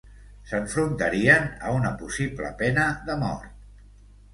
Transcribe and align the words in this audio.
S'enfrontarien 0.51 1.47
a 1.69 1.75
una 1.83 1.95
possible 2.03 2.53
pena 2.65 2.91
de 3.11 3.23
mort. 3.27 3.67